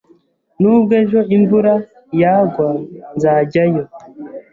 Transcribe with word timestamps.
Nubwo 0.61 0.91
ejo 1.01 1.19
imvura 1.37 1.73
yagwa, 2.21 2.67
nzajyayo. 3.15 3.83